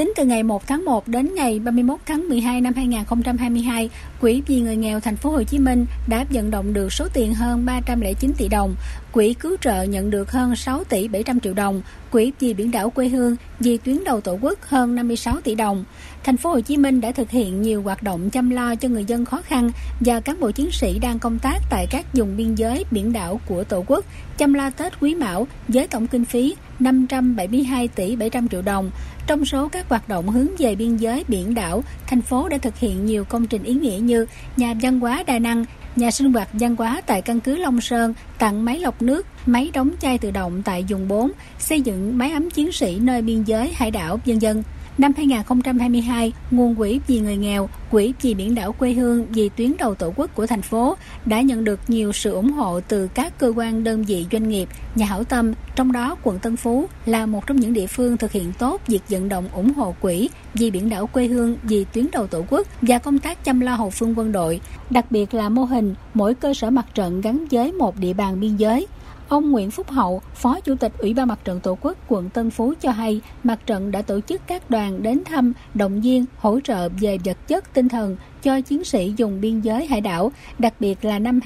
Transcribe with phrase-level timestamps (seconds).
[0.00, 4.60] Tính từ ngày 1 tháng 1 đến ngày 31 tháng 12 năm 2022, Quỹ vì
[4.60, 8.32] người nghèo thành phố Hồ Chí Minh đã vận động được số tiền hơn 309
[8.38, 8.74] tỷ đồng,
[9.12, 11.82] Quỹ cứu trợ nhận được hơn 6 tỷ 700 triệu đồng,
[12.12, 15.84] Quỹ vì biển đảo quê hương vì tuyến đầu tổ quốc hơn 56 tỷ đồng.
[16.24, 19.04] Thành phố Hồ Chí Minh đã thực hiện nhiều hoạt động chăm lo cho người
[19.04, 19.70] dân khó khăn
[20.00, 23.40] và cán bộ chiến sĩ đang công tác tại các vùng biên giới biển đảo
[23.46, 24.04] của Tổ quốc
[24.38, 28.90] chăm lo Tết Quý Mão với tổng kinh phí 572 tỷ 700 triệu đồng.
[29.26, 32.78] Trong số các hoạt động hướng về biên giới biển đảo, thành phố đã thực
[32.78, 35.64] hiện nhiều công trình ý nghĩa như nhà văn hóa đa năng,
[35.96, 39.70] nhà sinh hoạt văn hóa tại căn cứ Long Sơn, tặng máy lọc nước, máy
[39.74, 43.42] đóng chai tự động tại vùng 4, xây dựng máy ấm chiến sĩ nơi biên
[43.44, 44.62] giới hải đảo, vân dân.
[45.00, 49.72] Năm 2022, nguồn quỹ vì người nghèo, quỹ vì biển đảo quê hương vì tuyến
[49.78, 53.38] đầu tổ quốc của thành phố đã nhận được nhiều sự ủng hộ từ các
[53.38, 57.26] cơ quan đơn vị doanh nghiệp, nhà hảo tâm, trong đó quận Tân Phú là
[57.26, 60.70] một trong những địa phương thực hiện tốt việc vận động ủng hộ quỹ vì
[60.70, 63.90] biển đảo quê hương vì tuyến đầu tổ quốc và công tác chăm lo hậu
[63.90, 67.72] phương quân đội, đặc biệt là mô hình mỗi cơ sở mặt trận gắn với
[67.72, 68.86] một địa bàn biên giới.
[69.30, 72.50] Ông Nguyễn Phúc Hậu, Phó Chủ tịch Ủy ban Mặt trận Tổ quốc quận Tân
[72.50, 76.60] Phú cho hay, mặt trận đã tổ chức các đoàn đến thăm, động viên, hỗ
[76.60, 80.74] trợ về vật chất tinh thần cho chiến sĩ dùng biên giới hải đảo, đặc
[80.80, 81.40] biệt là năm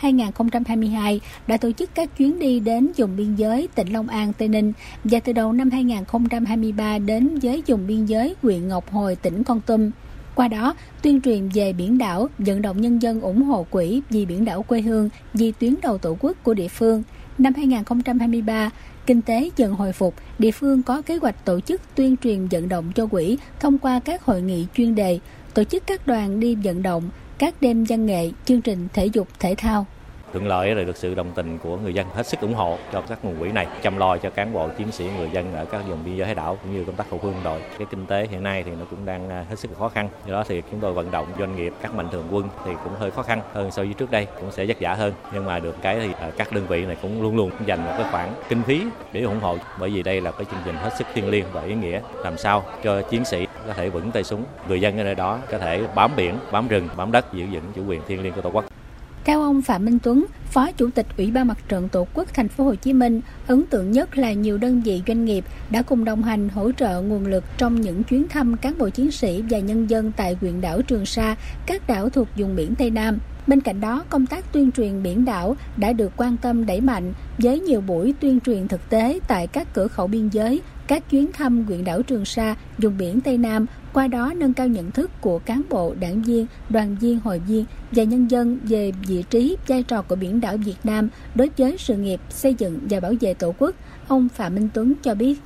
[0.00, 4.48] 2021-2022 đã tổ chức các chuyến đi đến vùng biên giới tỉnh Long An, Tây
[4.48, 4.72] Ninh
[5.04, 9.60] và từ đầu năm 2023 đến với vùng biên giới huyện Ngọc Hồi, tỉnh Con
[9.60, 9.90] Tum.
[10.34, 14.26] Qua đó, tuyên truyền về biển đảo, vận động nhân dân ủng hộ quỹ vì
[14.26, 17.02] biển đảo quê hương, vì tuyến đầu tổ quốc của địa phương.
[17.38, 18.70] Năm 2023,
[19.06, 22.68] kinh tế dần hồi phục, địa phương có kế hoạch tổ chức tuyên truyền vận
[22.68, 25.18] động cho quỹ thông qua các hội nghị chuyên đề,
[25.54, 29.28] tổ chức các đoàn đi vận động, các đêm văn nghệ, chương trình thể dục
[29.38, 29.86] thể thao
[30.32, 33.02] thuận lợi là được sự đồng tình của người dân hết sức ủng hộ cho
[33.08, 35.80] các nguồn quỹ này, chăm lo cho cán bộ chiến sĩ, người dân ở các
[35.88, 37.60] vùng biên giới hải đảo cũng như công tác hậu phương đội.
[37.78, 40.08] Cái kinh tế hiện nay thì nó cũng đang à, hết sức khó khăn.
[40.26, 42.92] Do đó thì chúng tôi vận động doanh nghiệp, các mạnh thường quân thì cũng
[42.98, 45.12] hơi khó khăn hơn so với trước đây, cũng sẽ vất vả hơn.
[45.32, 47.92] Nhưng mà được cái thì à, các đơn vị này cũng luôn luôn dành một
[47.98, 49.56] cái khoản kinh phí để ủng hộ.
[49.78, 52.00] Bởi vì đây là cái chương trình hết sức thiêng liêng và ý nghĩa.
[52.24, 55.38] Làm sao cho chiến sĩ có thể vững tay súng, người dân ở nơi đó
[55.50, 58.40] có thể bám biển, bám rừng, bám đất, giữ vững chủ quyền thiêng liêng của
[58.40, 58.64] tổ quốc
[59.24, 62.48] theo ông Phạm Minh Tuấn, Phó Chủ tịch Ủy ban Mặt trận Tổ quốc Thành
[62.48, 66.04] phố Hồ Chí Minh, ấn tượng nhất là nhiều đơn vị doanh nghiệp đã cùng
[66.04, 69.58] đồng hành hỗ trợ nguồn lực trong những chuyến thăm cán bộ chiến sĩ và
[69.58, 73.18] nhân dân tại huyện đảo Trường Sa, các đảo thuộc vùng biển Tây Nam.
[73.46, 77.12] Bên cạnh đó, công tác tuyên truyền biển đảo đã được quan tâm đẩy mạnh
[77.38, 81.32] với nhiều buổi tuyên truyền thực tế tại các cửa khẩu biên giới, các chuyến
[81.32, 85.10] thăm huyện đảo Trường Sa, vùng biển Tây Nam, qua đó nâng cao nhận thức
[85.20, 89.56] của cán bộ, đảng viên, đoàn viên, hội viên và nhân dân về vị trí,
[89.68, 93.12] vai trò của biển đảo Việt Nam đối với sự nghiệp xây dựng và bảo
[93.20, 93.74] vệ Tổ quốc,
[94.08, 95.38] ông Phạm Minh Tuấn cho biết.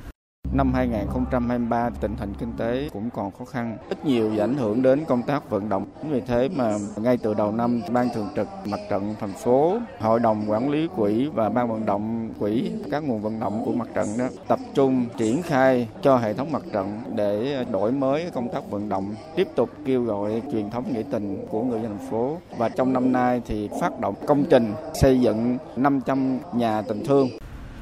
[0.53, 4.81] Năm 2023 tình hình kinh tế cũng còn khó khăn, ít nhiều và ảnh hưởng
[4.81, 5.85] đến công tác vận động.
[6.09, 10.19] Vì thế mà ngay từ đầu năm, Ban Thường trực Mặt trận thành phố, Hội
[10.19, 13.87] đồng Quản lý quỹ và Ban vận động quỹ, các nguồn vận động của mặt
[13.93, 18.49] trận đó tập trung triển khai cho hệ thống mặt trận để đổi mới công
[18.49, 22.11] tác vận động, tiếp tục kêu gọi truyền thống nghĩa tình của người dân thành
[22.11, 22.37] phố.
[22.57, 27.27] Và trong năm nay thì phát động công trình xây dựng 500 nhà tình thương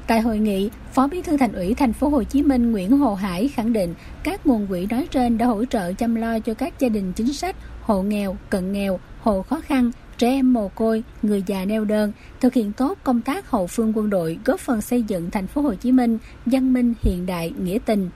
[0.06, 3.14] Tại hội nghị, Phó Bí thư Thành ủy Thành phố Hồ Chí Minh Nguyễn Hồ
[3.14, 6.78] Hải khẳng định các nguồn quỹ nói trên đã hỗ trợ chăm lo cho các
[6.78, 11.02] gia đình chính sách, hộ nghèo, cận nghèo, hộ khó khăn, trẻ em mồ côi,
[11.22, 14.80] người già neo đơn, thực hiện tốt công tác hậu phương quân đội, góp phần
[14.80, 18.10] xây dựng thành phố Hồ Chí Minh văn minh hiện đại, nghĩa tình.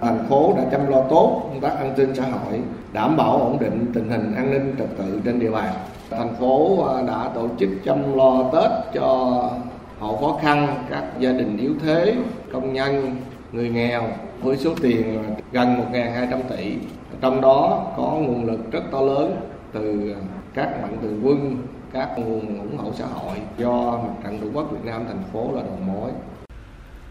[0.00, 2.60] Thành phố đã chăm lo tốt công tác an sinh xã hội,
[2.92, 5.74] đảm bảo ổn định tình hình an ninh trật tự trên địa bàn.
[6.10, 9.50] Thành phố à, đã tổ chức chăm lo Tết cho
[10.00, 12.14] hộ khó khăn, các gia đình yếu thế,
[12.52, 13.16] công nhân,
[13.52, 14.02] người nghèo,
[14.42, 15.18] với số tiền
[15.52, 16.74] gần 1.200 tỷ.
[17.20, 19.36] Trong đó có nguồn lực rất to lớn
[19.72, 20.14] từ
[20.54, 21.56] các mạnh thường quân,
[21.92, 25.50] các nguồn ủng hộ xã hội do mặt trận tổ quốc Việt Nam thành phố
[25.54, 26.10] là đầu mối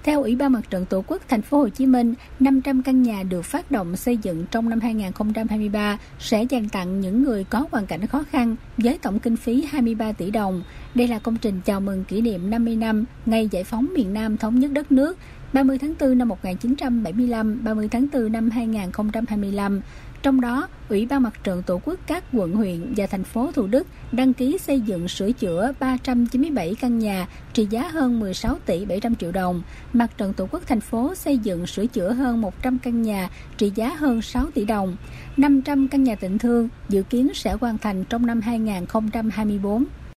[0.03, 3.23] theo Ủy ban Mặt trận Tổ quốc Thành phố Hồ Chí Minh, 500 căn nhà
[3.23, 7.85] được phát động xây dựng trong năm 2023 sẽ dành tặng những người có hoàn
[7.85, 10.63] cảnh khó khăn với tổng kinh phí 23 tỷ đồng.
[10.95, 14.37] Đây là công trình chào mừng kỷ niệm 50 năm ngày giải phóng miền Nam
[14.37, 15.17] thống nhất đất nước
[15.53, 19.81] 30 tháng 4 năm 1975, 30 tháng 4 năm 2025.
[20.23, 23.67] Trong đó, Ủy ban Mặt trận Tổ quốc các quận huyện và thành phố Thủ
[23.67, 28.85] Đức đăng ký xây dựng sửa chữa 397 căn nhà trị giá hơn 16 tỷ
[28.85, 29.61] 700 triệu đồng.
[29.93, 33.71] Mặt trận Tổ quốc thành phố xây dựng sửa chữa hơn 100 căn nhà trị
[33.75, 34.95] giá hơn 6 tỷ đồng.
[35.37, 39.85] 500 căn nhà tịnh thương dự kiến sẽ hoàn thành trong năm 2024.